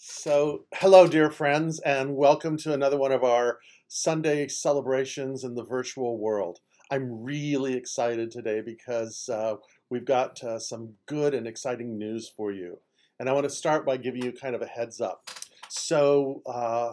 [0.00, 3.58] So, hello, dear friends, and welcome to another one of our
[3.88, 6.60] Sunday celebrations in the virtual world.
[6.88, 9.56] I'm really excited today because uh,
[9.90, 12.78] we've got uh, some good and exciting news for you.
[13.18, 15.30] And I want to start by giving you kind of a heads up.
[15.68, 16.92] So, uh,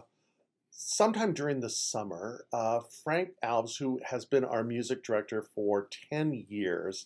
[0.72, 6.46] sometime during the summer, uh, Frank Alves, who has been our music director for 10
[6.50, 7.06] years,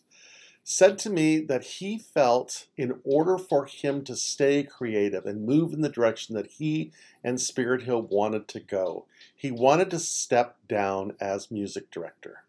[0.72, 5.74] said to me that he felt in order for him to stay creative and move
[5.74, 6.92] in the direction that he
[7.24, 12.44] and Spirit Hill wanted to go, he wanted to step down as music director.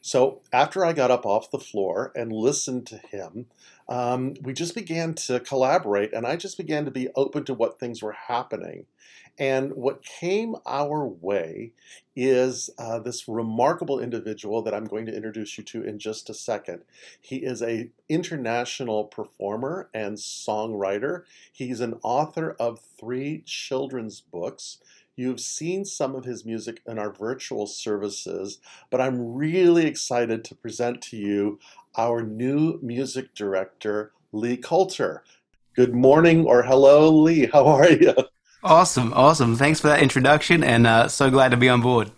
[0.00, 3.48] So after I got up off the floor and listened to him,
[3.86, 7.78] um, we just began to collaborate, and I just began to be open to what
[7.78, 8.86] things were happening.
[9.38, 11.72] And what came our way
[12.16, 16.34] is uh, this remarkable individual that I'm going to introduce you to in just a
[16.34, 16.82] second.
[17.20, 21.22] He is a international performer and songwriter.
[21.52, 24.78] He's an author of three children's books.
[25.14, 28.58] You've seen some of his music in our virtual services,
[28.90, 31.58] but I'm really excited to present to you
[31.96, 35.22] our new music director, Lee Coulter.
[35.74, 37.46] Good morning or hello, Lee.
[37.46, 38.14] How are you?
[38.64, 39.54] Awesome, awesome.
[39.54, 42.10] Thanks for that introduction, and uh, so glad to be on board.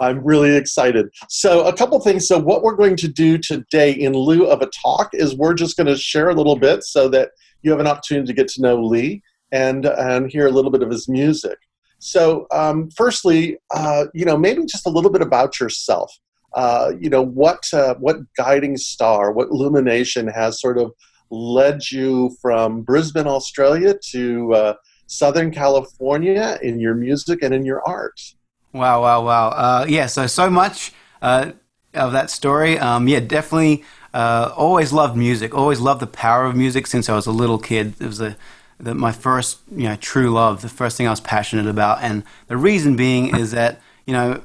[0.00, 1.08] I'm really excited.
[1.28, 2.28] So, a couple things.
[2.28, 5.76] So, what we're going to do today, in lieu of a talk, is we're just
[5.76, 7.30] going to share a little bit so that
[7.62, 10.82] you have an opportunity to get to know Lee and and hear a little bit
[10.82, 11.58] of his music.
[11.98, 16.16] So, um, firstly, uh, you know, maybe just a little bit about yourself.
[16.54, 20.92] Uh, you know, what uh, what guiding star, what illumination has sort of
[21.30, 24.74] led you from Brisbane, Australia, to uh,
[25.10, 28.34] Southern California in your music and in your art?
[28.72, 29.48] Wow, wow, wow.
[29.48, 31.50] Uh, yeah, so so much uh,
[31.94, 32.78] of that story.
[32.78, 33.84] Um, yeah, definitely.
[34.12, 35.54] uh, always loved music.
[35.54, 37.94] Always loved the power of music since I was a little kid.
[38.00, 38.36] It was a
[38.78, 42.02] the, my first, you know, true love, the first thing I was passionate about.
[42.02, 44.42] And the reason being is that, you know,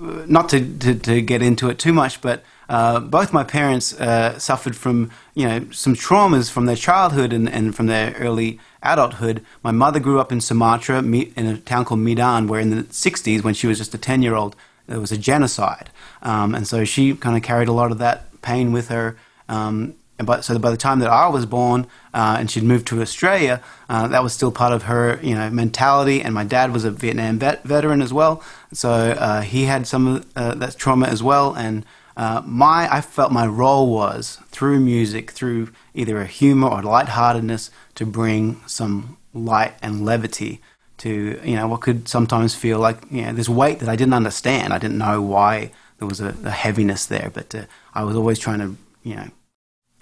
[0.00, 4.38] not to, to, to get into it too much, but uh, both my parents uh,
[4.38, 9.44] suffered from, you know, some traumas from their childhood and, and from their early adulthood.
[9.62, 13.42] My mother grew up in Sumatra, in a town called Medan, where in the 60s,
[13.42, 15.90] when she was just a 10 year old, there was a genocide.
[16.22, 19.16] Um, and so she kind of carried a lot of that pain with her.
[19.48, 23.02] Um, but so by the time that I was born uh, and she'd moved to
[23.02, 26.22] Australia, uh, that was still part of her, you know, mentality.
[26.22, 28.42] And my dad was a Vietnam vet- veteran as well,
[28.72, 31.54] so uh, he had some of uh, that trauma as well.
[31.54, 31.84] And
[32.16, 37.70] uh, my, I felt my role was through music, through either a humor or lightheartedness,
[37.96, 40.60] to bring some light and levity
[40.98, 44.14] to, you know, what could sometimes feel like, you know, this weight that I didn't
[44.14, 44.72] understand.
[44.72, 48.38] I didn't know why there was a, a heaviness there, but uh, I was always
[48.38, 49.30] trying to, you know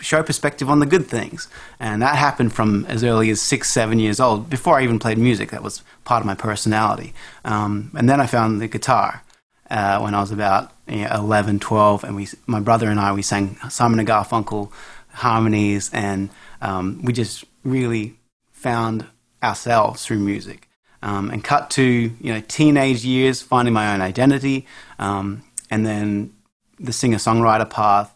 [0.01, 1.49] show perspective on the good things.
[1.81, 5.19] And that happened from as early as six, seven years old, before I even played
[5.19, 5.51] music.
[5.51, 7.15] That was part of my personality.
[7.45, 9.23] Um, and then I found the guitar
[9.71, 13.13] uh, when I was about you know, 11, 12, and we, my brother and I,
[13.13, 14.71] we sang Simon and Garfunkel
[15.13, 16.31] harmonies, and
[16.61, 18.19] um, we just really
[18.53, 19.07] found
[19.43, 20.69] ourselves through music.
[21.03, 24.67] Um, and cut to you know teenage years, finding my own identity,
[24.99, 26.33] um, and then
[26.81, 28.15] the singer-songwriter path,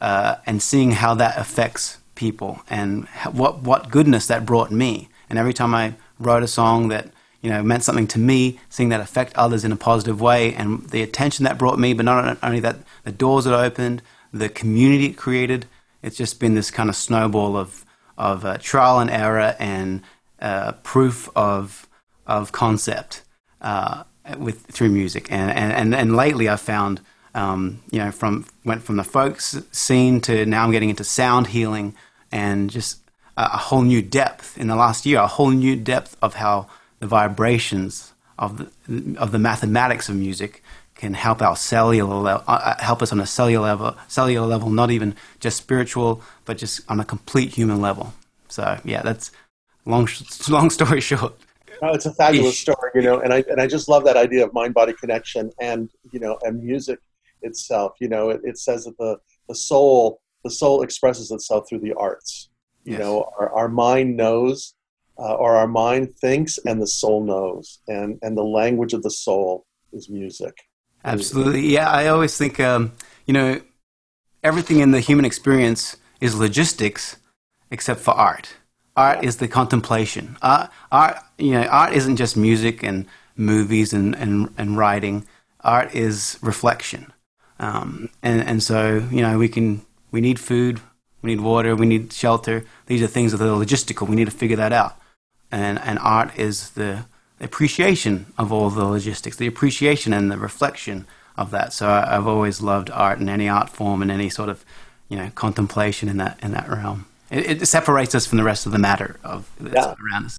[0.00, 5.08] uh, and seeing how that affects people and what what goodness that brought me.
[5.28, 7.08] And every time I wrote a song that
[7.40, 10.88] you know meant something to me, seeing that affect others in a positive way, and
[10.90, 15.06] the attention that brought me, but not only that, the doors it opened, the community
[15.06, 15.66] it created.
[16.02, 17.84] It's just been this kind of snowball of
[18.16, 20.02] of uh, trial and error and
[20.40, 21.88] uh, proof of
[22.26, 23.22] of concept
[23.60, 24.04] uh,
[24.36, 25.30] with through music.
[25.30, 27.00] And, and and and lately, I've found
[27.34, 31.48] um, you know, from went from the folk scene to now I'm getting into sound
[31.48, 31.94] healing
[32.32, 32.98] and just
[33.36, 36.68] a, a, whole new depth in the last year, a whole new depth of how
[37.00, 40.62] the vibrations of the, of the mathematics of music
[40.94, 44.68] can help our cellular level, uh, uh, help us on a cellular level, cellular level,
[44.68, 48.12] not even just spiritual, but just on a complete human level.
[48.48, 49.30] So yeah, that's
[49.84, 50.08] long,
[50.48, 51.34] long story short.
[51.80, 54.44] Oh, it's a fabulous story, you know, and I and I just love that idea
[54.44, 56.98] of mind body connection and you know and music
[57.42, 57.92] itself.
[58.00, 59.18] You know, it, it says that the,
[59.48, 62.50] the soul the soul expresses itself through the arts.
[62.84, 63.00] You yes.
[63.00, 64.74] know, our, our mind knows,
[65.18, 69.10] uh, or our mind thinks, and the soul knows, and and the language of the
[69.10, 70.54] soul is music.
[71.04, 71.90] Absolutely, yeah.
[71.90, 72.92] I always think, um,
[73.26, 73.60] you know,
[74.42, 77.16] everything in the human experience is logistics,
[77.70, 78.54] except for art.
[78.96, 80.36] Art is the contemplation.
[80.42, 83.06] Art, art, you know, art isn't just music and
[83.36, 85.24] movies and, and, and writing.
[85.60, 87.12] Art is reflection.
[87.60, 90.80] Um, and, and so, you know, we can, we need food,
[91.22, 92.64] we need water, we need shelter.
[92.86, 94.08] These are things that are logistical.
[94.08, 94.96] We need to figure that out.
[95.50, 97.04] And and art is the
[97.40, 101.06] appreciation of all the logistics, the appreciation and the reflection
[101.36, 101.72] of that.
[101.72, 104.64] So I, have always loved art and any art form and any sort of
[105.08, 107.06] you know contemplation in that in that realm.
[107.30, 109.94] It, it separates us from the rest of the matter of yeah.
[110.10, 110.38] around us.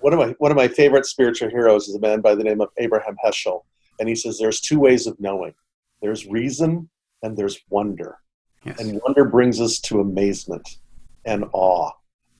[0.00, 2.60] One of my one of my favorite spiritual heroes is a man by the name
[2.60, 3.62] of Abraham Heschel,
[3.98, 5.54] and he says there's two ways of knowing:
[6.00, 6.88] there's reason
[7.22, 8.18] and there's wonder,
[8.64, 8.78] yes.
[8.78, 10.76] and wonder brings us to amazement
[11.24, 11.90] and awe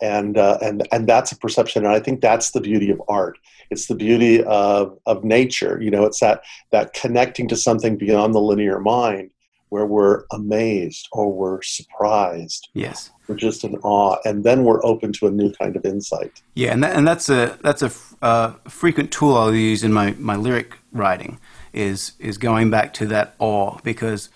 [0.01, 3.39] and uh, and and that's a perception and i think that's the beauty of art.
[3.71, 8.35] It's the beauty of of nature you know it's that that connecting to something beyond
[8.35, 9.31] the linear mind
[9.71, 12.69] where we're amazed or we're surprised.
[12.73, 13.11] Yes.
[13.27, 16.41] We're just in awe and then we're open to a new kind of insight.
[16.55, 17.91] Yeah and, that, and that's a that's a
[18.23, 21.39] uh, frequent tool i'll use in my my lyric writing
[21.73, 24.31] is is going back to that awe because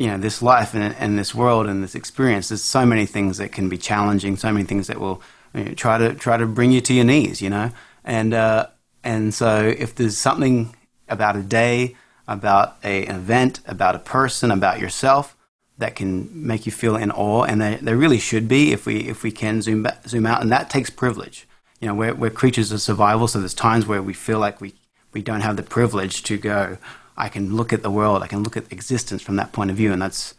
[0.00, 3.36] you know this life and, and this world and this experience there's so many things
[3.36, 5.20] that can be challenging so many things that will
[5.54, 7.70] you know, try to try to bring you to your knees you know?
[8.02, 8.68] And uh,
[9.04, 10.74] and so if there's something
[11.06, 15.36] about a day about a, an event about a person about yourself
[15.76, 19.00] that can make you feel in awe and there, there really should be if we
[19.00, 21.46] if we can zoom back, zoom out and that takes privilege.
[21.78, 24.72] You know we're, we're creatures of survival so there's times where we feel like we
[25.12, 26.78] we don't have the privilege to go
[27.20, 29.76] I can look at the world, I can look at existence from that point of
[29.76, 30.34] view, and that's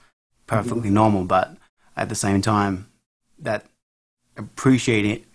[0.47, 0.93] perfectly mm-hmm.
[0.93, 1.23] normal.
[1.25, 1.55] But
[1.95, 2.87] at the same time,
[3.39, 3.65] that
[4.37, 5.25] appreciating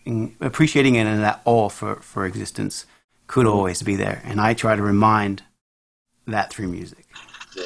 [0.40, 2.86] appreciating it and that awe for, for existence
[3.26, 4.22] could always be there.
[4.24, 5.42] And I try to remind
[6.26, 7.06] that through music.
[7.56, 7.64] Yeah.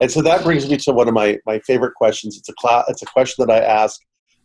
[0.00, 2.36] And so that brings me to one of my, my favorite questions.
[2.36, 4.00] It's a class, it's a question that I ask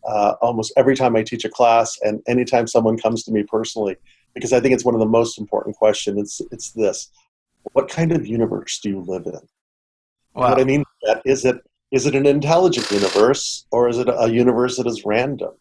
[0.06, 3.96] uh, almost every time I teach a class, and anytime someone comes to me personally,
[4.34, 6.18] because I think it's one of the most important questions.
[6.18, 7.10] It's it's this:
[7.72, 9.40] what kind of universe do you live in?
[10.34, 10.50] Wow.
[10.50, 11.56] What I mean that is it
[11.90, 15.52] is it an intelligent universe or is it a universe that is random?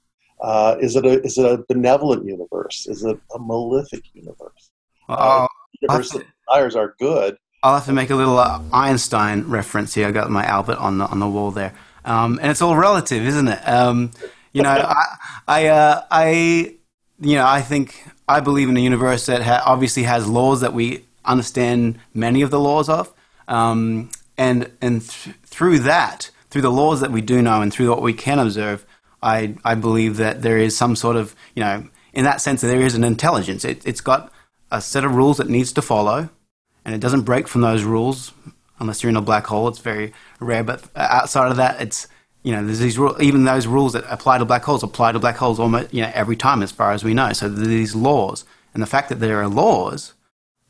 [0.41, 2.87] Uh, is it a is it a benevolent universe?
[2.87, 4.71] Is it a malefic universe?
[5.07, 5.47] Uh,
[5.81, 7.37] universe that desires are good.
[7.61, 10.07] I'll have to make a little uh, Einstein reference here.
[10.07, 11.73] I got my Albert on the on the wall there,
[12.05, 13.67] um, and it's all relative, isn't it?
[13.67, 14.11] Um,
[14.53, 15.17] you know, I
[15.47, 16.75] I, uh, I
[17.19, 20.73] you know I think I believe in a universe that ha- obviously has laws that
[20.73, 23.13] we understand many of the laws of.
[23.47, 27.89] Um, and and th- through that, through the laws that we do know and through
[27.89, 28.85] what we can observe,
[29.21, 32.81] I, I believe that there is some sort of, you know, in that sense, there
[32.81, 33.65] is an intelligence.
[33.65, 34.31] It, it's got
[34.71, 36.29] a set of rules it needs to follow,
[36.85, 38.31] and it doesn't break from those rules
[38.79, 39.67] unless you're in a black hole.
[39.67, 42.07] It's very rare, but outside of that, it's
[42.41, 45.19] you know, there's these rules, even those rules that apply to black holes apply to
[45.19, 47.33] black holes almost you know every time, as far as we know.
[47.33, 50.13] So these laws, and the fact that there are laws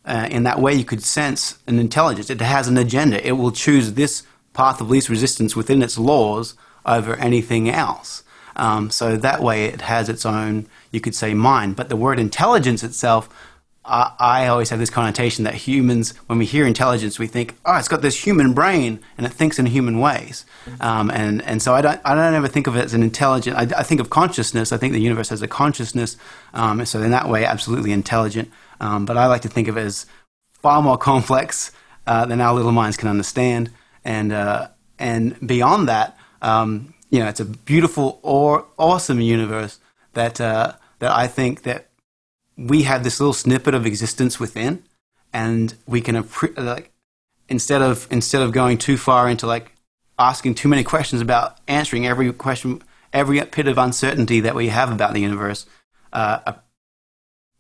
[0.10, 2.30] uh, in that way, you could sense an intelligence.
[2.30, 3.26] It has an agenda.
[3.26, 4.24] It will choose this
[4.54, 8.24] path of least resistance within its laws over anything else.
[8.56, 11.76] Um, so that way, it has its own, you could say, mind.
[11.76, 13.30] But the word intelligence itself,
[13.86, 17.78] I, I always have this connotation that humans, when we hear intelligence, we think, oh,
[17.78, 20.46] it's got this human brain and it thinks in human ways.
[20.82, 23.56] Um, and, and so I don't, I don't ever think of it as an intelligent.
[23.56, 24.74] I, I think of consciousness.
[24.74, 26.18] I think the universe has a consciousness.
[26.54, 28.52] Um, so in that way, absolutely intelligent.
[28.80, 30.06] Um, but I like to think of it as
[30.54, 31.72] far more complex
[32.08, 33.72] uh, than our little minds can understand.
[34.04, 39.80] And, uh, and beyond that, um, you know, it's a beautiful or awesome universe
[40.14, 41.90] that, uh, that I think that
[42.60, 44.84] we have this little snippet of existence within,
[45.32, 46.92] and we can like
[47.48, 49.74] instead of instead of going too far into like
[50.18, 52.82] asking too many questions about answering every question,
[53.14, 55.66] every bit of uncertainty that we have about the universe,
[56.12, 56.54] uh,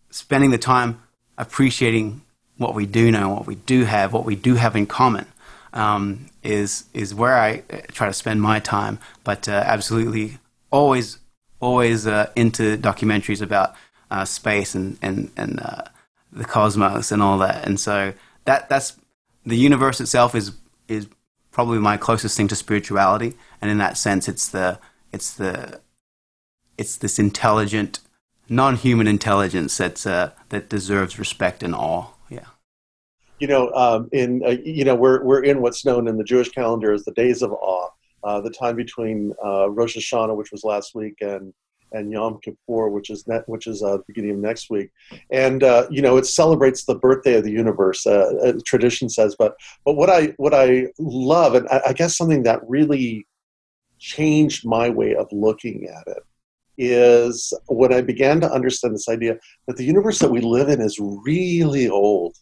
[0.10, 1.02] spending the time
[1.40, 2.22] appreciating
[2.58, 5.26] what we do know, what we do have, what we do have in common,
[5.74, 9.00] um, is is where I uh, try to spend my time.
[9.24, 10.38] But uh, absolutely,
[10.70, 11.18] always
[11.60, 13.76] always uh, into documentaries about
[14.12, 15.84] uh, space and and and uh,
[16.32, 17.66] the cosmos and all that.
[17.66, 18.14] And so
[18.46, 18.98] that that's
[19.46, 20.52] the universe itself is
[20.88, 21.08] is
[21.52, 23.34] probably my closest thing to spirituality.
[23.62, 24.80] And in that sense, it's the
[25.12, 25.80] it's the
[26.78, 28.00] it's this intelligent
[28.52, 32.08] non-human intelligence that's uh, that deserves respect and awe.
[32.30, 32.46] Yeah.
[33.40, 36.50] You know, um, in uh, you know, we're we're in what's known in the Jewish
[36.50, 37.90] calendar as the days of awe,
[38.24, 41.54] uh, the time between uh, Rosh Hashanah, which was last week, and
[41.92, 44.90] and Yom Kippur, which is net, which is uh, the beginning of next week,
[45.32, 48.06] and uh, you know it celebrates the birthday of the universe.
[48.66, 52.60] tradition says, but but what I what I love, and I, I guess something that
[52.68, 53.26] really
[54.00, 56.24] changed my way of looking at it
[56.80, 60.82] is when I began to understand this idea that the universe that we live in
[60.82, 62.36] is really old,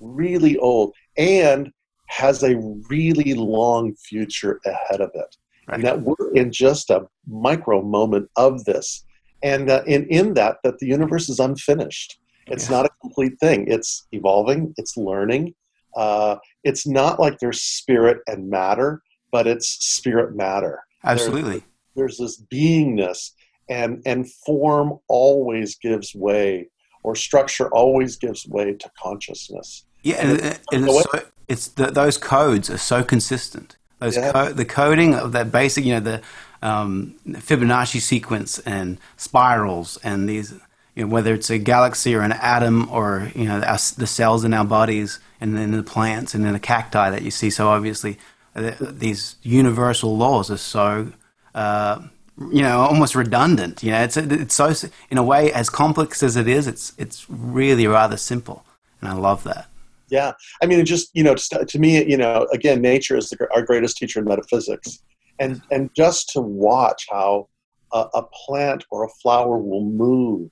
[0.00, 1.70] really old, and
[2.08, 2.56] has a
[2.90, 5.36] really long future ahead of it.
[5.68, 5.76] Right.
[5.76, 9.04] And that we're in just a micro moment of this.
[9.42, 12.10] and uh, in in that that the universe is unfinished.
[12.46, 12.70] It's Yes.
[12.70, 13.66] not a complete thing.
[13.76, 14.72] It's evolving.
[14.78, 15.54] It's learning.
[15.96, 19.02] Uh, it's not like there's spirit and matter,
[19.34, 20.74] but it's spirit matter.
[21.04, 21.62] Absolutely.
[21.96, 23.32] There's this beingness,
[23.68, 26.68] and and form always gives way,
[27.02, 29.84] or structure always gives way to consciousness.
[30.02, 33.76] Yeah, and, and it's, so, it's the, those codes are so consistent.
[33.98, 34.32] Those Yeah.
[34.32, 36.22] co- the coding of that basic, you know, the
[36.62, 40.52] um, Fibonacci sequence and spirals and these,
[40.94, 44.44] you know, whether it's a galaxy or an atom or you know our, the cells
[44.44, 47.68] in our bodies and then the plants and then the cacti that you see so
[47.68, 48.18] obviously.
[48.54, 51.12] uh, These universal laws are so.
[51.54, 52.02] Uh,
[52.38, 53.82] you know, almost redundant.
[53.82, 54.72] You know, it's it's so
[55.10, 58.64] in a way as complex as it is, it's it's really rather simple,
[59.00, 59.68] and I love that.
[60.08, 63.30] Yeah, I mean, it just you know, to, to me, you know, again, nature is
[63.30, 65.02] the, our greatest teacher in metaphysics,
[65.38, 67.48] and and just to watch how
[67.92, 70.50] a, a plant or a flower will move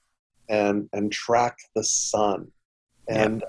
[0.48, 2.50] and and track the sun,
[3.08, 3.44] and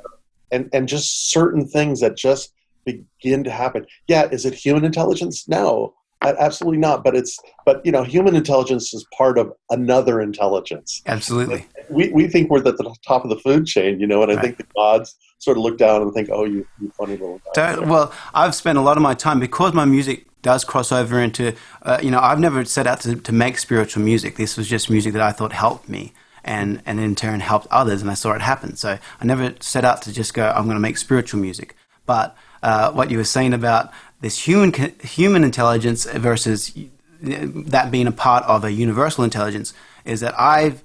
[0.51, 3.85] and and just certain things that just begin to happen.
[4.07, 5.47] Yeah, is it human intelligence?
[5.47, 5.95] No,
[6.39, 7.03] absolutely not.
[7.03, 11.65] But it's but you know, human intelligence is part of another intelligence Absolutely.
[11.89, 14.35] we, we think we're at the top of the food chain, you know, and I
[14.35, 14.45] Right.
[14.45, 17.79] think the gods sort of look down and think, oh, you, you funny little guy.
[17.79, 21.53] Well, I've spent a lot of my time because my music does cross over into,
[21.81, 24.37] uh, you know, I've never set out to, to make spiritual music.
[24.37, 26.13] This was just music that I thought helped me
[26.43, 28.75] and, and in turn helped others, and I saw it happen.
[28.75, 31.75] So I never set out to just go, I'm going to make spiritual music.
[32.05, 33.91] But uh, what you were saying about
[34.25, 36.73] this human human intelligence versus
[37.21, 39.71] that being a part of a universal intelligence
[40.03, 40.83] is that I've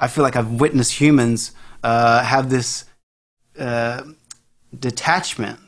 [0.00, 1.52] I feel like I've witnessed humans
[1.84, 2.86] uh, have this
[3.58, 4.04] uh,
[4.78, 5.60] detachment,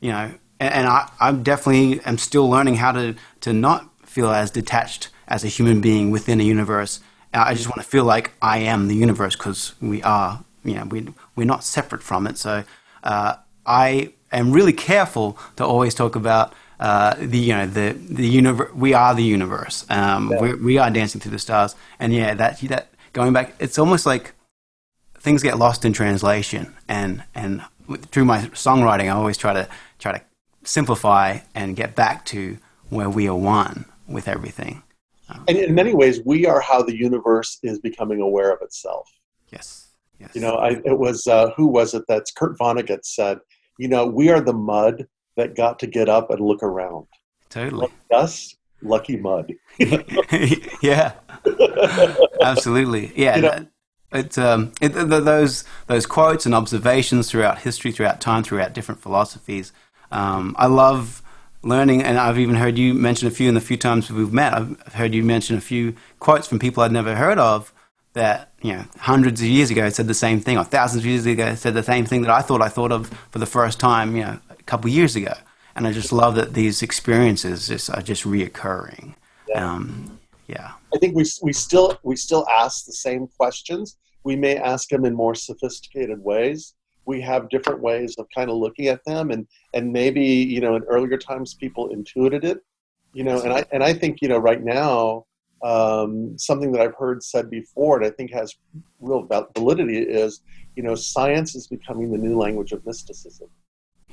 [0.00, 4.28] you know, and, and I, I'm definitely am still learning how to to not feel
[4.28, 7.00] as detached as a human being within a universe.
[7.32, 10.84] I just want to feel like I am the universe because we are, you know,
[10.84, 12.36] we we're not separate from it.
[12.36, 12.64] So
[13.02, 18.26] uh, I am really careful to always talk about uh, the you know the the
[18.26, 18.72] universe.
[18.74, 19.84] We are the universe.
[19.88, 20.40] Um, Yeah.
[20.40, 24.06] we, we are dancing through the stars, and yeah, that that going back, it's almost
[24.06, 24.32] like
[25.18, 27.62] things get lost in translation, and and
[28.10, 29.68] through my songwriting, I always try to
[29.98, 30.22] try to
[30.64, 32.58] simplify and get back to
[32.90, 34.82] where we are one with everything.
[35.48, 39.10] And in many ways, we are how the universe is becoming aware of itself.
[39.50, 39.88] Yes,
[40.20, 40.30] yes.
[40.34, 42.04] You know, I, it was, uh, who was it?
[42.06, 43.38] That's Kurt Vonnegut said,
[43.78, 45.06] you know, we are the mud
[45.36, 47.06] that got to get up and look around.
[47.50, 47.88] totally.
[48.12, 49.52] Us, lucky mud.
[50.82, 51.12] yeah,
[52.40, 53.12] absolutely.
[53.16, 53.66] Yeah, You know-
[54.12, 58.72] it's um, it, th th- those those quotes and observations throughout history, throughout time, throughout
[58.72, 59.72] different philosophies.
[60.12, 61.22] Um, I love
[61.62, 64.54] learning, and I've even heard you mention a few in the few times we've met.
[64.54, 67.72] I've heard you mention a few quotes from people I'd never heard of
[68.12, 71.26] that you know hundreds of years ago said the same thing, or thousands of years
[71.26, 74.14] ago said the same thing that I thought I thought of for the first time,
[74.16, 75.34] you know, couple of years ago.
[75.74, 79.14] And I just love that these experiences just are just reoccurring.
[79.48, 79.72] Yeah.
[79.72, 80.72] Um, yeah.
[80.94, 83.98] I think we, we still we still ask the same questions.
[84.24, 86.74] We may ask them in more sophisticated ways.
[87.04, 90.76] We have different ways of kind of looking at them, and and maybe you know
[90.76, 92.58] in earlier times people intuited it,
[93.12, 95.26] you know, and I and I think you know right now
[95.62, 98.54] um, something that I've heard said before, and I think has
[99.00, 100.40] real validity is
[100.74, 103.48] you know science is becoming the new language of mysticism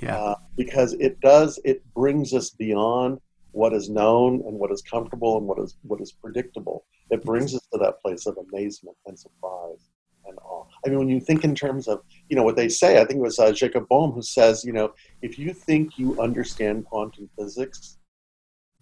[0.03, 0.17] Yeah.
[0.17, 3.19] uh, because it does it brings us beyond
[3.51, 6.85] what is known and what is comfortable and what is what is predictable.
[7.09, 9.89] It brings us to that place of amazement and surprise
[10.25, 10.65] and awe.
[10.85, 13.19] I mean, when you think in terms of you know what they say, I think
[13.19, 17.29] it was uh, Jacob Bohm who says, you know, if you think you understand quantum
[17.37, 17.97] physics,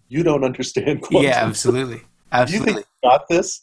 [0.08, 1.28] you don't understand quantum.
[1.28, 1.96] yeah, absolutely.
[1.96, 2.72] If you Absolutely.
[2.72, 3.60] think you got this,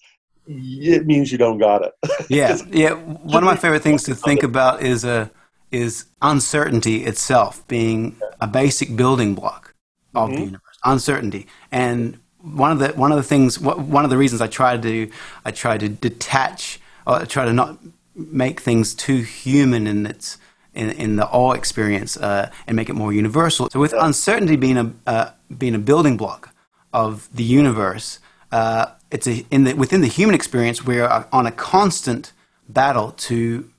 [0.47, 1.93] it means you don't got it.
[2.29, 2.55] Yeah.
[2.71, 2.93] Yeah.
[2.93, 5.29] One of my favorite things to think about is uh,
[5.71, 9.73] is uncertainty itself being a basic building block
[10.15, 10.45] of the Mhm.
[10.45, 10.77] universe.
[10.83, 11.47] Uncertainty.
[11.71, 15.09] And one of the one of the things one of the reasons I try to
[15.45, 17.77] I try to detach or try to not
[18.15, 20.37] make things too human in its
[20.73, 23.69] in, in the awe experience uh, and make it more universal.
[23.71, 26.53] So with uncertainty being a uh, being a building block
[26.93, 28.19] of the universe,
[28.51, 32.31] uh, it's a, in the within the human experience we're on a constant
[32.67, 33.69] battle to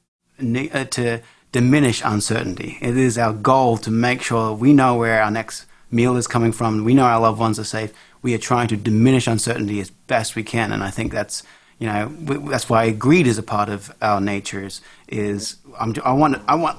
[0.40, 1.20] uh, to
[1.52, 2.78] diminish uncertainty.
[2.80, 6.52] It is our goal to make sure we know where our next meal is coming
[6.52, 6.84] from.
[6.84, 7.92] We know our loved ones are safe.
[8.22, 11.42] We are trying to diminish uncertainty as best we can, and I think that's
[11.78, 12.08] you know
[12.50, 14.80] that's why greed is a part of our natures.
[15.08, 16.78] Is I'm, I want I want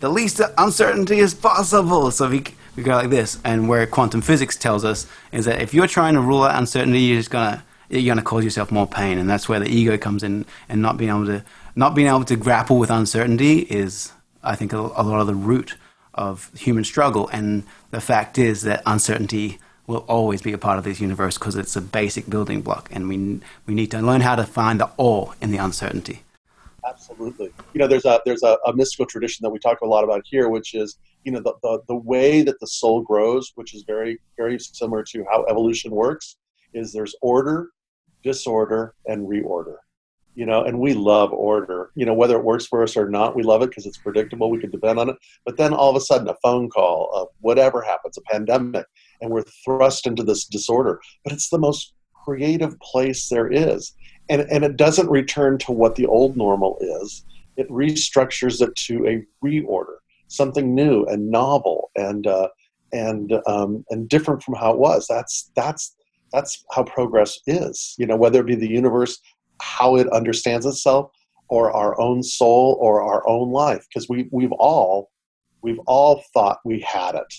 [0.00, 2.10] the least uncertainty as possible.
[2.10, 5.72] So we we go like this, and where quantum physics tells us is that if
[5.72, 9.18] you're trying to rule out uncertainty, you're just gonna you're to cause yourself more pain,
[9.18, 12.24] and that's where the ego comes in, and not being able to not being able
[12.24, 14.12] to grapple with uncertainty is,
[14.42, 15.76] I think, a, a lot of the root
[16.14, 17.28] of human struggle.
[17.28, 21.56] And the fact is that uncertainty will always be a part of this universe because
[21.56, 24.90] it's a basic building block, and we we need to learn how to find the
[24.96, 26.22] awe in the uncertainty.
[26.88, 27.50] Absolutely.
[27.72, 30.22] You know, there's a there's a, a mystical tradition that we talk a lot about
[30.24, 33.82] here, which is you know the, the the way that the soul grows, which is
[33.86, 36.36] very very similar to how evolution works.
[36.74, 37.68] Is there's order,
[38.22, 39.76] disorder, and reorder
[40.34, 41.90] you know and we love order.
[41.94, 44.50] You know whether it works for us or not we love it because it's predictable
[44.50, 45.16] we can depend on it.
[45.44, 48.86] But then all of a sudden a phone call uh, whatever happens a pandemic
[49.20, 51.00] and we're thrust into this disorder.
[51.24, 53.92] But it's the most creative place there is.
[54.28, 57.24] And and it doesn't return to what the old normal is.
[57.56, 59.96] It restructures it to a reorder
[60.32, 62.48] something new and novel and uh,
[62.92, 65.06] and um, and different from how it was.
[65.08, 65.94] That's that's
[66.32, 69.20] that's how progress is you know whether it be the universe
[69.62, 71.10] how it understands itself
[71.48, 75.10] or our own soul or our own life because we, we've all
[75.62, 77.34] we've all thought we had it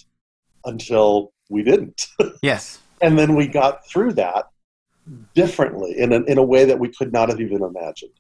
[0.65, 2.07] until we didn't.
[2.41, 2.79] Yes.
[3.01, 4.45] And then we got through that
[5.35, 8.13] differently in a, in a way that we could not have even imagined.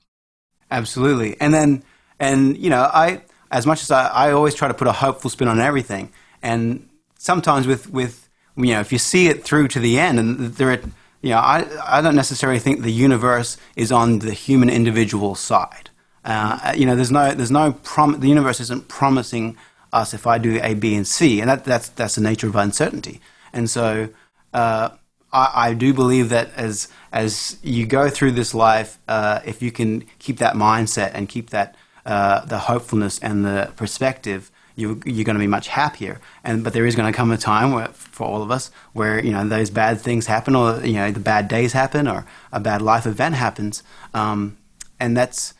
[0.69, 1.39] Absolutely.
[1.39, 1.83] And then
[2.19, 5.29] and you know i as much as I, I always try to put a hopeful
[5.29, 9.79] spin on everything and sometimes with with you know if you see it through to
[9.79, 10.79] the end and there
[11.23, 15.89] you know, I, I don't necessarily think the universe is on the human individual side.
[16.25, 19.57] Uh, you know, there's no, there's no prom- the universe isn't promising
[19.93, 22.55] us if I do A, B, and C, and that, that's, that's the nature of
[22.57, 23.21] uncertainty.
[23.53, 24.09] And so,
[24.53, 24.89] uh,
[25.31, 29.71] I, I, do believe that as, as you go through this life, uh, if you
[29.71, 31.75] can keep that mindset and keep that,
[32.05, 36.19] uh, the hopefulness and the perspective, you, you're going to be much happier.
[36.43, 39.23] And but there is going to come a time where, for all of us, where
[39.23, 42.59] you know those bad things happen, or you know the bad days happen, or a
[42.59, 44.57] bad life event happens, um,
[44.99, 45.53] and that's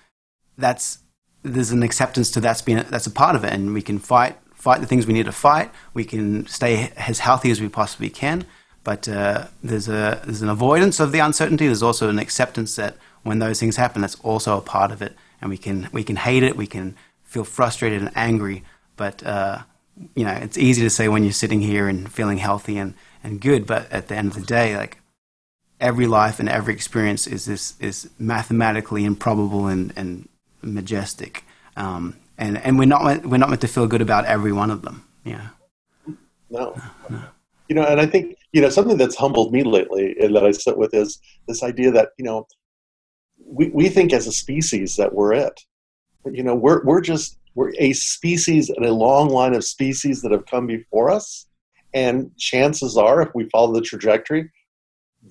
[0.58, 1.00] that's
[1.44, 4.38] there's an acceptance to that's being that's a part of it, and we can fight
[4.56, 5.72] fight the things we need to fight.
[5.94, 8.46] We can stay as healthy as we possibly can.
[8.84, 11.68] But uh, there's a there's an avoidance of the uncertainty.
[11.68, 15.16] There's also an acceptance that when those things happen, that's also a part of it,
[15.40, 16.58] and we can we can hate it.
[16.58, 18.64] We can feel frustrated and angry
[18.96, 19.64] but uh,
[20.16, 23.40] you know, it's easy to say when you're sitting here and feeling healthy and, and
[23.40, 23.68] good.
[23.68, 25.00] But at the end of the day, like
[25.80, 30.28] every life and every experience is this is mathematically improbable and, and
[30.62, 31.44] majestic.
[31.76, 34.72] Um, and and we're not meant, we're not meant to feel good about every one
[34.72, 35.06] of them.
[35.24, 35.50] Yeah.
[36.50, 36.80] No.
[37.10, 37.24] no.
[37.70, 40.52] You know, and I think you know something that's humbled me lately and that I
[40.52, 42.48] sit with is this idea that you know
[43.46, 45.62] we we think as a species that we're it.
[46.26, 50.32] You know, we're we're just we're a species and a long line of species that
[50.32, 51.48] have come before us.
[51.94, 54.50] And chances are, if we follow the trajectory,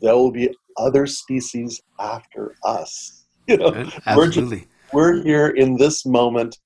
[0.01, 3.19] there will be other species after us.
[3.49, 4.69] You know, Absolutely.
[4.93, 6.59] We're, just, we're here in this moment,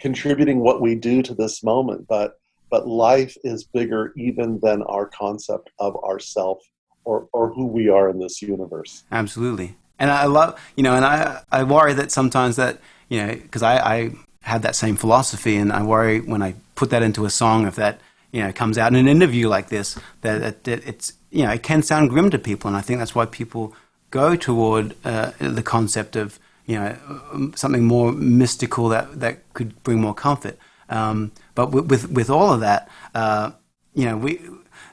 [0.00, 2.08] contributing what we do to this moment.
[2.08, 2.38] But
[2.74, 6.58] but life is bigger even than our concept of ourself
[7.04, 9.04] or, or who we are in this universe.
[9.12, 9.76] Absolutely.
[10.00, 13.62] And I love, you know, and I, I worry that sometimes that, you know, because
[13.62, 14.10] I, I
[14.44, 17.76] have that same philosophy, and I worry when I put that into a song if
[17.76, 21.44] that you know comes out in an interview like this that, that, that it's you
[21.44, 23.74] know it can sound grim to people, and I think that's why people
[24.10, 30.00] go toward uh, the concept of you know something more mystical that that could bring
[30.00, 30.58] more comfort.
[30.88, 33.52] Um, but with, with, with all of that, uh,
[33.94, 34.40] you know, we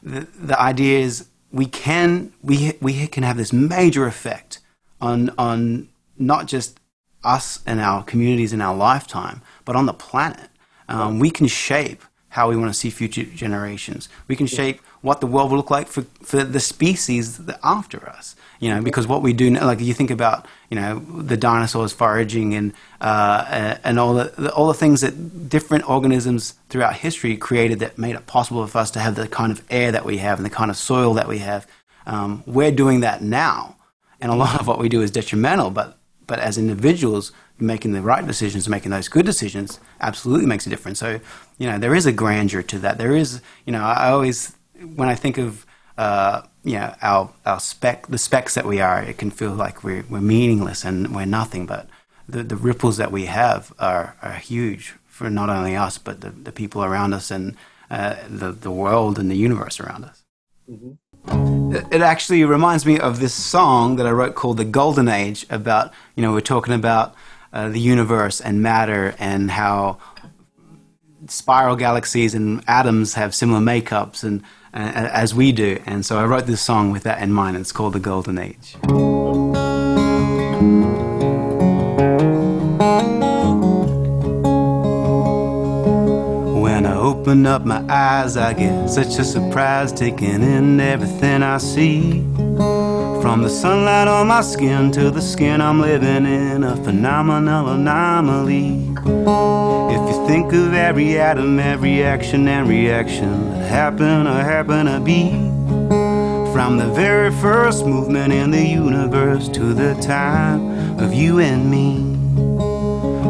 [0.02, 4.60] the, the idea is we can we we can have this major effect
[5.00, 6.80] on on not just
[7.24, 10.50] us and our communities in our lifetime, but on the planet.
[10.88, 14.08] Um, we can shape how we want to see future generations.
[14.28, 18.08] We can shape what the world will look like for, for the species that after
[18.08, 18.36] us.
[18.60, 22.54] You know, because what we do, like you think about, you know, the dinosaurs foraging
[22.54, 27.98] and uh, and all the all the things that different organisms throughout history created that
[27.98, 30.46] made it possible for us to have the kind of air that we have and
[30.46, 31.66] the kind of soil that we have.
[32.06, 33.78] Um, we're doing that now,
[34.22, 35.72] and a lot of what we do is detrimental.
[35.72, 35.98] But
[36.32, 40.98] but as individuals, making the right decisions, making those good decisions, absolutely makes a difference.
[40.98, 41.20] So,
[41.58, 42.98] you know, there is a grandeur to that.
[42.98, 44.56] There is, you know, I always,
[44.96, 45.66] when I think of,
[45.98, 49.84] uh, you know, our, our spec, the specs that we are, it can feel like
[49.84, 51.90] we're, we're meaningless and we're nothing, but
[52.30, 56.30] the, the ripples that we have are, are huge for not only us, but the,
[56.30, 57.58] the people around us and
[57.90, 60.24] uh, the, the world and the universe around us.
[60.70, 60.92] Mm-hmm.
[61.28, 65.94] It actually reminds me of this song that I wrote called The Golden Age about,
[66.16, 67.16] you know, we're talking about
[67.54, 69.98] uh, the universe and matter and how
[71.28, 74.42] spiral galaxies and atoms have similar makeups and
[74.74, 75.82] uh, as we do.
[75.86, 77.58] And so I wrote this song with that in mind.
[77.58, 78.78] It's called The Golden Age.
[87.32, 92.24] Open up my eyes, I get such a surprise taking in everything I see.
[92.36, 98.90] From the sunlight on my skin to the skin I'm living in, a phenomenal anomaly.
[98.98, 105.00] If you think of every atom, every action and reaction that happened or happen to
[105.00, 105.30] be,
[106.52, 111.96] from the very first movement in the universe to the time of you and me.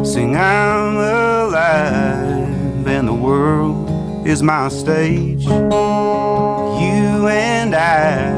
[0.04, 3.91] Sing, I'm alive, and the world
[4.24, 5.44] is my stage.
[5.44, 5.50] You
[7.28, 8.32] and I,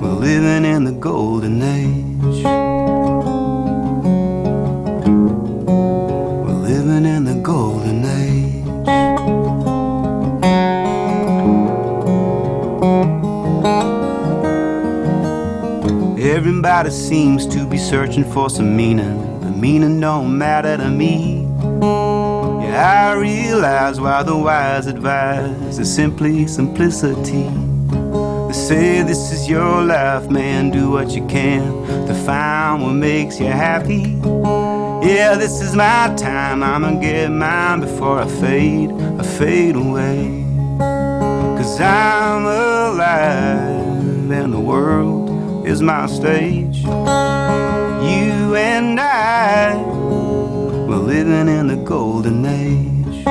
[0.00, 2.44] we're living in the golden age.
[6.44, 8.16] We're living in the golden age.
[16.18, 21.35] Everybody seems to be searching for some meaning, but meaning don't matter to me.
[22.76, 27.48] I realize why the wise advise is simply simplicity.
[28.48, 33.40] They say this is your life, man, do what you can to find what makes
[33.40, 34.20] you happy.
[35.06, 40.44] Yeah, this is my time, I'ma get mine before I fade, I fade away.
[40.78, 46.84] Cause I'm alive and the world is my stage.
[46.84, 49.95] You and I,
[51.16, 53.24] living in the golden age.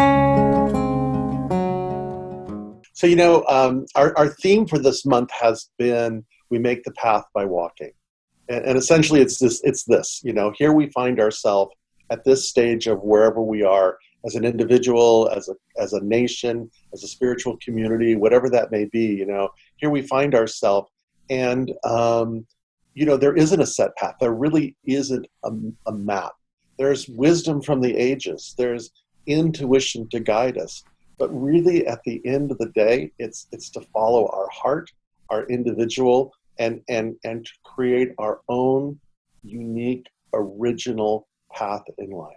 [2.93, 6.93] So, you know, um, our, our theme for this month has been We Make the
[6.93, 7.91] Path by Walking.
[8.49, 11.75] And, and essentially, it's this, it's this, you know, here we find ourselves
[12.09, 16.71] at this stage of wherever we are as an individual, as a, as a nation,
[16.91, 20.89] as a spiritual community, whatever that may be, you know, here we find ourselves
[21.29, 22.45] and um,
[22.93, 25.51] you know there isn't a set path there really isn't a,
[25.87, 26.33] a, map
[26.77, 28.53] there's wisdom from the ages.
[28.57, 28.91] There's
[29.27, 30.83] intuition to guide us.
[31.17, 34.91] But really at the end of the day it's it's to follow our heart
[35.29, 38.99] our individual and and and to create our own
[39.43, 42.35] unique original path in life.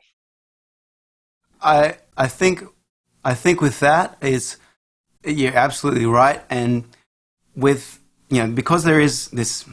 [1.60, 2.62] I i think
[3.24, 4.58] i think with that is
[5.24, 6.42] you're absolutely right.
[6.50, 6.84] And
[7.54, 9.64] with you know, because there is this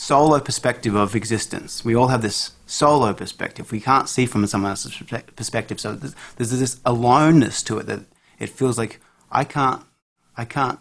[0.00, 3.70] solo perspective of existence, we all have this solo perspective.
[3.70, 4.96] We can't see from someone else's
[5.36, 8.00] perspective, so there's, there's this aloneness to it that
[8.38, 8.98] it feels like
[9.30, 9.82] I can't,
[10.38, 10.80] I can't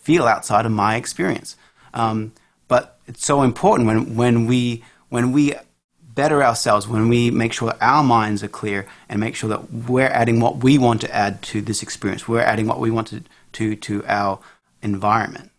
[0.00, 1.56] feel outside of my experience.
[1.92, 2.32] Um,
[2.66, 5.52] but it's so important when when we when we
[6.00, 9.70] better ourselves, when we make sure that our minds are clear and make sure that
[9.70, 13.08] we're adding what we want to add to this experience, we're adding what we want
[13.08, 14.38] to to, to our
[14.80, 15.50] environment.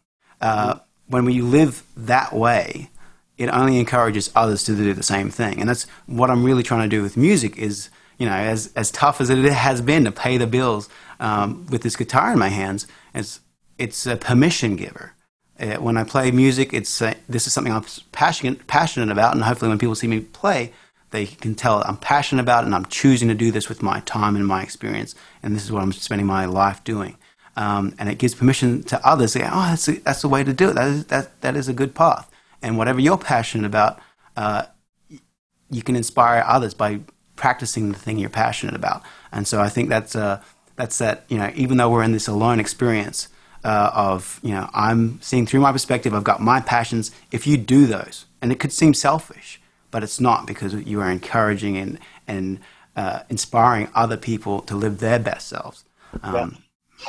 [0.41, 2.89] Uh, when we live that way,
[3.37, 5.59] it only encourages others to do the same thing.
[5.59, 8.91] And that's what I'm really trying to do with music is, you know, as, as
[8.91, 10.89] tough as it has been to pay the bills
[11.19, 13.39] um, with this guitar in my hands, it's,
[13.77, 15.13] it's a permission giver.
[15.59, 19.43] Uh, when I play music, it's uh, this is something I'm passionate, passionate about, and
[19.43, 20.71] hopefully when people see me play,
[21.09, 24.01] they can tell I'm passionate about it and I'm choosing to do this with my
[24.01, 27.17] time and my experience, and this is what I'm spending my life doing
[27.57, 30.43] um, and it gives permission to others to say, oh, that's, a, that's the way
[30.43, 30.73] to do it.
[30.75, 32.29] That is, that, that is a good path.
[32.61, 33.99] And whatever you're passionate about,
[34.37, 34.65] uh,
[35.71, 37.01] you can inspire others by
[37.35, 39.01] practicing the thing you're passionate about.
[39.31, 40.41] And so I think that's, uh,
[40.75, 43.27] that's that, you know, even though we're in this alone experience
[43.63, 47.09] uh, of, you know, I'm seeing through my perspective, I've got my passions.
[47.31, 51.09] If you do those, and it could seem selfish, but it's not because you are
[51.09, 52.59] encouraging and, and
[52.95, 55.85] uh, inspiring other people to live their best selves.
[56.21, 56.59] Um, yeah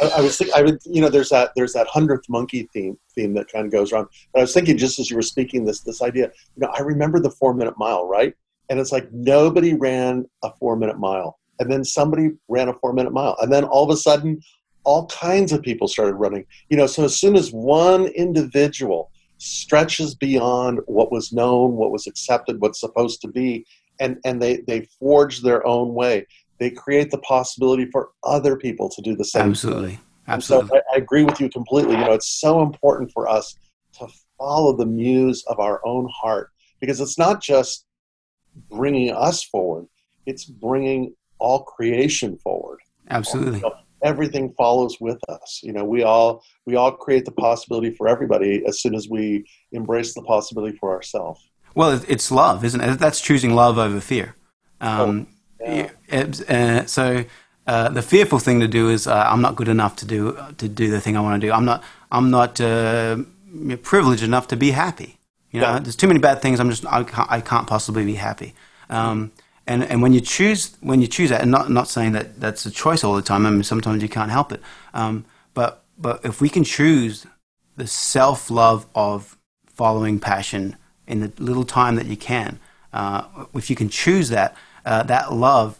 [0.02, 2.98] I, I was thinking, I would, you know, there's that there's that hundredth monkey theme
[3.14, 4.08] theme that kind of goes around.
[4.32, 6.82] But I was thinking just as you were speaking this this idea, you know, I
[6.82, 8.34] remember the four minute mile, right?
[8.70, 12.92] And it's like nobody ran a four minute mile, and then somebody ran a four
[12.92, 14.40] minute mile, and then all of a sudden,
[14.84, 16.44] all kinds of people started running.
[16.68, 22.06] You know, so as soon as one individual stretches beyond what was known, what was
[22.06, 23.64] accepted, what's supposed to be,
[24.00, 26.26] and and they they forge their own way
[26.58, 29.50] they create the possibility for other people to do the same.
[29.50, 29.98] Absolutely.
[30.26, 30.68] Absolutely.
[30.68, 31.94] so I, I, agree with you completely.
[31.94, 33.56] You know, it's so important for us
[33.94, 37.86] to follow the muse of our own heart because it's not just
[38.70, 39.86] bringing us forward,
[40.26, 42.80] it's bringing all creation forward.
[43.10, 43.56] Absolutely.
[43.56, 45.60] You know, everything follows with us.
[45.62, 49.48] You know, we all we all create the possibility for everybody as soon as we
[49.72, 51.48] embrace the possibility for ourselves.
[51.74, 52.98] Well, it's love, isn't it?
[52.98, 54.34] That's choosing love over fear.
[54.80, 55.90] Um, oh yeah.
[56.10, 57.24] Uh, so
[57.66, 60.68] uh, the fearful thing to do is uh, I'm not good enough to do to
[60.68, 61.52] do the thing I want to do.
[61.52, 63.18] I'm not I'm not uh,
[63.82, 65.18] privileged enough to be happy.
[65.50, 65.78] You know, yeah.
[65.78, 66.60] there's too many bad things.
[66.60, 68.54] I'm just I can't, I can't possibly be happy.
[68.90, 69.32] Um,
[69.66, 72.64] and and when you choose when you choose that, and not not saying that that's
[72.64, 73.44] a choice all the time.
[73.46, 74.62] I mean, sometimes you can't help it.
[74.94, 77.26] Um, but but if we can choose
[77.76, 82.58] the self love of following passion in the little time that you can,
[82.92, 84.56] uh, if you can choose that,
[84.88, 85.78] uh, that love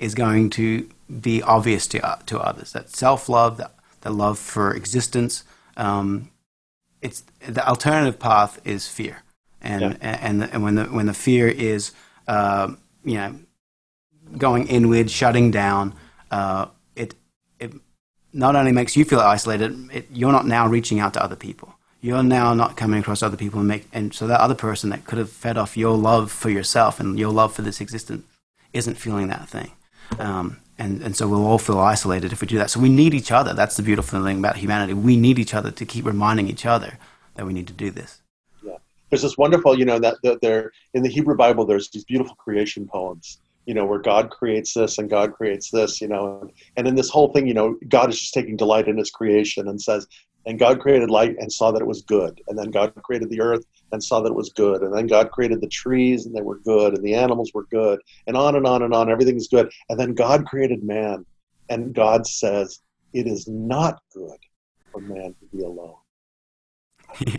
[0.00, 0.88] is going to
[1.20, 2.72] be obvious to uh, to others.
[2.72, 5.44] That self love, that the love for existence.
[5.76, 6.30] Um,
[7.00, 9.22] it's the alternative path is fear,
[9.60, 10.18] and yeah.
[10.22, 11.92] and and when the when the fear is
[12.26, 12.72] uh,
[13.04, 13.38] you know,
[14.36, 15.94] going inward, shutting down,
[16.32, 16.66] uh,
[16.96, 17.14] it
[17.60, 17.72] it
[18.32, 21.76] not only makes you feel isolated, it, you're not now reaching out to other people.
[22.00, 25.04] You're now not coming across other people and make, and so that other person that
[25.04, 28.24] could have fed off your love for yourself and your love for this existence
[28.72, 29.72] isn't feeling that thing.
[30.18, 32.70] Um, and, and so we'll all feel isolated if we do that.
[32.70, 33.52] So we need each other.
[33.54, 34.94] That's the beautiful thing about humanity.
[34.94, 36.98] We need each other to keep reminding each other
[37.34, 38.20] that we need to do this
[38.62, 38.76] Yeah.
[39.10, 42.36] there's this wonderful, you know, that, that there in the Hebrew Bible, there's these beautiful
[42.36, 46.52] creation poems, you know, where God creates this and God creates this, you know, and,
[46.76, 49.68] and in this whole thing, you know, God is just taking delight in His creation
[49.68, 50.06] and says,
[50.48, 53.42] and God created light and saw that it was good, and then God created the
[53.42, 56.40] earth and saw that it was good, and then God created the trees and they
[56.40, 59.70] were good, and the animals were good, and on and on and on, everything's good,
[59.90, 61.26] and then God created man,
[61.68, 62.80] and God says,
[63.12, 64.38] it is not good
[64.90, 65.96] for man to be alone.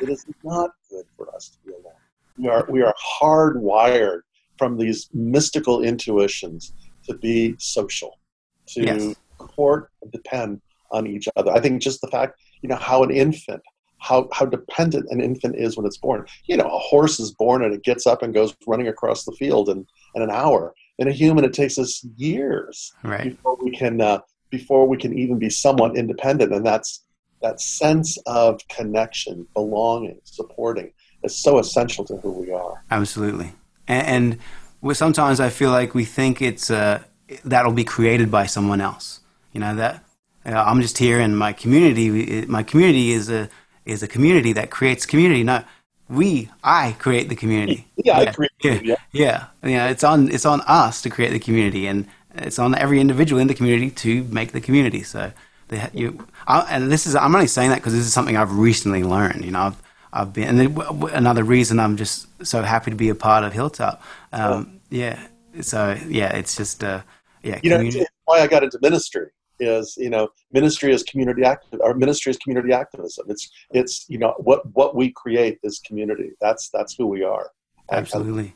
[0.00, 1.94] It is not good for us to be alone.
[2.36, 4.22] We are, we are hardwired
[4.58, 6.74] from these mystical intuitions
[7.06, 8.18] to be social,
[8.66, 9.14] to yes.
[9.38, 10.60] support and depend
[10.94, 11.50] on each other.
[11.50, 13.62] I think just the fact, you know, how an infant,
[13.98, 16.24] how, how dependent an infant is when it's born.
[16.46, 19.32] You know, a horse is born and it gets up and goes running across the
[19.32, 20.74] field in, in an hour.
[20.98, 23.24] In a human, it takes us years right.
[23.24, 27.02] before we can uh, before we can even be somewhat independent, and that's
[27.42, 30.92] that sense of connection, belonging, supporting
[31.24, 32.84] is so essential to who we are.
[32.92, 33.52] Absolutely.
[33.88, 34.38] And,
[34.84, 37.02] and sometimes I feel like we think it's uh,
[37.44, 39.20] that'll be created by someone else.
[39.52, 40.03] You know that
[40.44, 42.44] I'm just here in my community.
[42.46, 43.48] My community is a
[43.84, 45.42] is a community that creates community.
[45.42, 45.66] Not
[46.08, 47.86] we, I create the community.
[47.96, 48.30] Yeah, yeah.
[48.30, 48.52] I create.
[48.62, 49.46] Yeah, yeah, yeah.
[49.62, 49.88] yeah.
[49.88, 53.48] It's on it's on us to create the community, and it's on every individual in
[53.48, 55.02] the community to make the community.
[55.02, 55.32] So
[55.68, 58.56] they, you, I, and this is I'm only saying that because this is something I've
[58.56, 59.44] recently learned.
[59.44, 60.78] You know, I've I've been and
[61.12, 64.02] another reason I'm just so happy to be a part of Hilltop.
[64.32, 65.26] Um, yeah.
[65.62, 67.00] So yeah, it's just uh,
[67.42, 67.60] yeah.
[67.62, 68.00] You community.
[68.00, 69.30] know, why I got into ministry
[69.64, 74.18] is you know ministry is community active our ministry is community activism it's it's you
[74.18, 77.50] know what what we create is community that's that's who we are
[77.90, 78.54] absolutely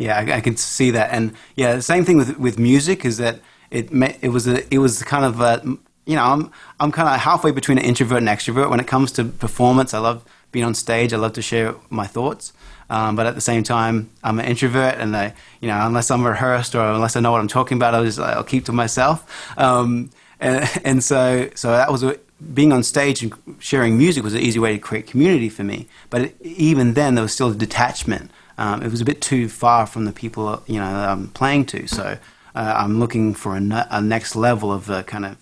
[0.00, 3.18] yeah I, I, can see that and yeah the same thing with with music is
[3.18, 3.90] that it
[4.22, 7.50] it was a it was kind of a you know, I'm I'm kind of halfway
[7.50, 9.92] between an introvert and extrovert when it comes to performance.
[9.92, 11.12] I love being on stage.
[11.12, 12.54] I love to share my thoughts.
[12.88, 16.26] Um, but at the same time, I'm an introvert, and I, you know, unless I'm
[16.26, 19.58] rehearsed or unless I know what I'm talking about, I'll just I'll keep to myself.
[19.58, 22.18] Um, and, and, so, so that was a,
[22.54, 25.88] being on stage and sharing music was an easy way to create community for me.
[26.10, 28.30] But it, even then, there was still a detachment.
[28.56, 31.86] Um, it was a bit too far from the people, you know, I'm playing to.
[31.86, 32.18] So
[32.54, 35.36] uh, I'm looking for a, a next level of the kind of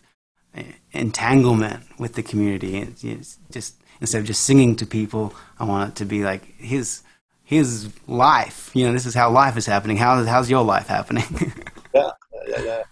[0.93, 2.79] entanglement with the community.
[2.79, 6.45] It's, it's just instead of just singing to people, I want it to be like
[6.59, 7.03] his
[7.45, 8.71] his life.
[8.75, 9.97] You know, this is how life is happening.
[9.97, 11.25] How how's your life happening?
[11.95, 12.11] yeah,
[12.49, 12.83] yeah, yeah.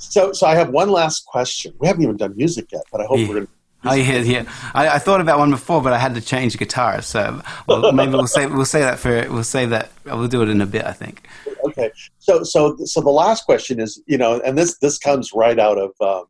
[0.00, 1.74] So, so I have one last question.
[1.78, 3.28] We haven't even done music yet, but I hope yeah.
[3.28, 3.52] we're going to.
[3.82, 4.44] Oh yeah, yeah.
[4.74, 7.00] I, I, thought about one before, but I had to change guitar.
[7.00, 10.50] So well, maybe we'll save we'll say that for we'll save that we'll do it
[10.50, 10.84] in a bit.
[10.84, 11.26] I think.
[11.64, 11.90] Okay.
[12.18, 15.78] So so so the last question is you know, and this this comes right out
[15.78, 16.26] of um,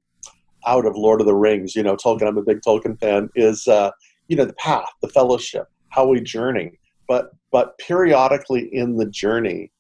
[0.67, 3.67] out of Lord of the Rings, you know, Tolkien, I'm a big Tolkien fan, is,
[3.67, 3.91] uh,
[4.29, 6.79] you know, the path, the fellowship, how we journey.
[7.09, 9.73] But, but periodically in the journey,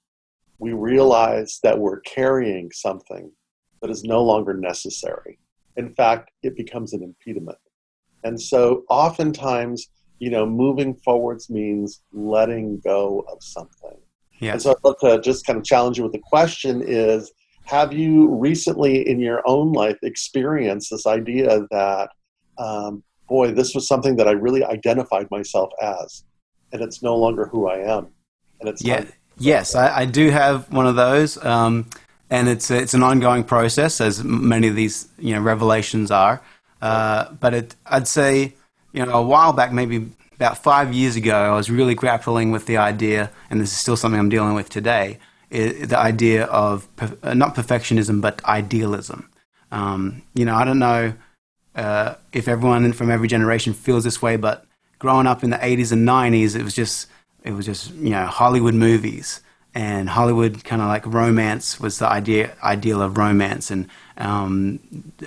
[0.59, 3.31] we realize that we're carrying something
[3.81, 5.39] that is no longer necessary.
[5.77, 7.59] In fact, it becomes an impediment.
[8.25, 9.89] And so oftentimes,
[10.19, 13.97] you know, moving forwards means letting go of something.
[14.41, 14.53] Yeah.
[14.53, 17.33] And so I'd love to just kind of challenge you with the question is,
[17.65, 22.11] have you recently in your own life experienced this idea that,
[22.59, 26.25] um, boy, this was something that I really identified myself as,
[26.73, 28.09] and it's no longer who I am?
[28.61, 29.05] And it's yeah,
[29.39, 31.87] yes, I, I, do have one of those, um,
[32.31, 36.41] and it's it's an ongoing process, as many of these you know revelations are.
[36.81, 38.55] Uh, but it, I'd say,
[38.93, 42.67] you know, a while back, maybe about five years ago, I was really grappling with
[42.67, 45.19] the idea, and this is still something I'm dealing with today,
[45.51, 46.89] the idea of
[47.23, 49.29] uh, not perfectionism but idealism.
[49.73, 51.13] Um, you know, I don't know
[51.75, 54.65] uh, if everyone from every generation feels this way, but
[54.99, 57.09] growing up in the 80s and 90s, it was just
[57.43, 59.41] it was just you know Hollywood movies
[59.75, 64.81] and Hollywood kind of like romance was the idea ideal of romance and um,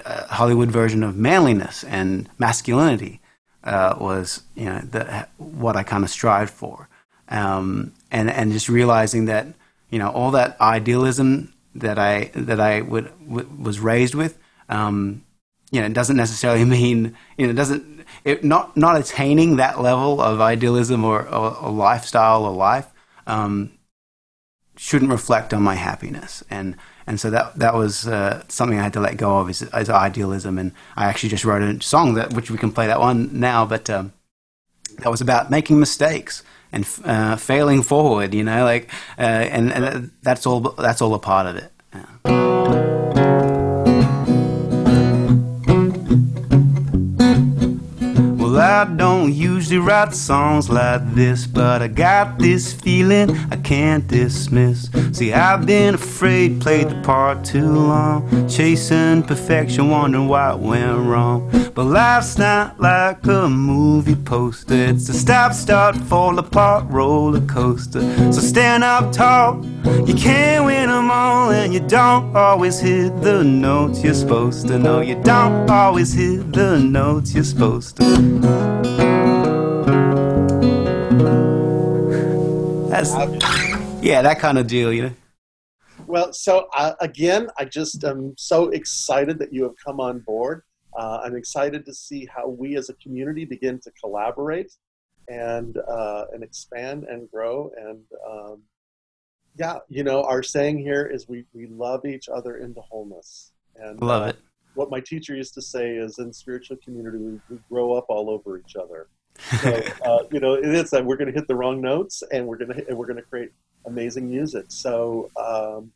[0.06, 3.22] Hollywood version of manliness and masculinity
[3.64, 6.90] uh, was you know the, what I kind of strived for,
[7.30, 9.48] um, and and just realizing that
[9.90, 14.38] you know all that idealism that I that I would, w- was raised with,
[14.70, 15.24] um,
[15.72, 19.82] you know, it doesn't necessarily mean you know it doesn't it, not not attaining that
[19.82, 22.88] level of idealism or, or, or lifestyle or life
[23.28, 23.72] um,
[24.76, 26.44] shouldn't reflect on my happiness.
[26.50, 29.62] And and so that that was uh, something I had to let go of is,
[29.62, 30.58] is, idealism.
[30.58, 33.66] And I actually just wrote a song that which we can play that one now
[33.66, 34.14] but um,
[35.00, 40.12] that was about making mistakes and uh, failing forward you know like uh, and and
[40.22, 41.72] that's all that's all a part of it.
[41.94, 42.63] Yeah.
[48.64, 54.90] I don't usually write songs like this, but I got this feeling I can't dismiss.
[55.12, 61.50] See, I've been afraid, played the part too long, chasing perfection, wondering what went wrong.
[61.76, 68.02] But life's not like a movie poster, it's a stop, start, fall apart roller coaster.
[68.32, 69.66] So stand up tall,
[70.08, 74.80] you can't win them all, and you don't always hit the notes you're supposed to.
[74.80, 78.63] No, you don't always hit the notes you're supposed to.
[82.90, 85.14] That's yeah, that kind of deal, you know.
[86.06, 90.62] Well, so uh, again, I just am so excited that you have come on board.
[90.96, 94.72] Uh, I'm excited to see how we as a community begin to collaborate
[95.28, 97.72] and uh, and expand and grow.
[97.78, 98.62] And um,
[99.56, 103.52] yeah, you know, our saying here is we we love each other into wholeness.
[103.76, 104.38] And love uh, it
[104.76, 108.30] what my teacher used to say is in spiritual community we, we grow up all
[108.30, 109.08] over each other.
[109.62, 112.46] So uh, you know it is that we're going to hit the wrong notes and
[112.46, 113.50] we're going to and we're going to create
[113.88, 114.66] amazing music.
[114.68, 115.92] So um,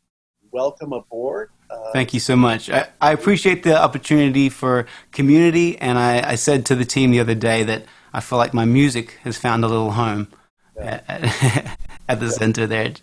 [0.50, 1.50] welcome aboard.
[1.70, 2.68] Uh, thank you so much.
[2.68, 7.20] I, I, appreciate the opportunity for community and I, I, said to the team the
[7.20, 10.28] other day that i feel like my music has found a little home
[10.76, 11.00] yeah.
[11.06, 12.94] at, at, the center there.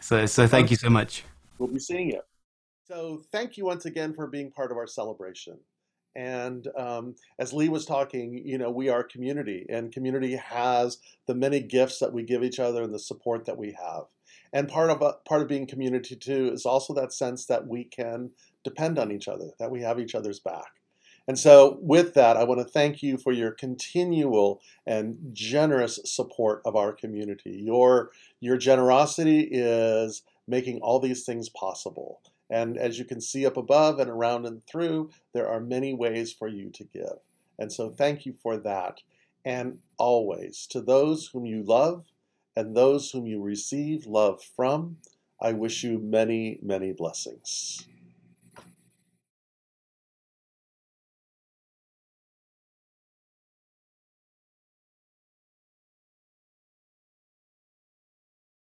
[0.00, 1.24] So so thank you so much.
[1.58, 2.20] We'll be seeing you
[2.86, 5.58] so thank you once again for being part of our celebration.
[6.14, 11.34] And um, as Lee was talking, you know, we are community, and community has the
[11.34, 14.04] many gifts that we give each other and the support that we have.
[14.52, 17.84] And part of uh, part of being community too is also that sense that we
[17.84, 18.30] can
[18.64, 20.80] depend on each other, that we have each other's back.
[21.28, 26.62] And so, with that, I want to thank you for your continual and generous support
[26.64, 27.60] of our community.
[27.62, 32.20] Your your generosity is making all these things possible.
[32.50, 36.32] And as you can see up above and around and through, there are many ways
[36.32, 37.18] for you to give.
[37.58, 39.00] And so thank you for that.
[39.44, 42.04] And always, to those whom you love
[42.54, 44.98] and those whom you receive love from,
[45.40, 47.86] I wish you many, many blessings.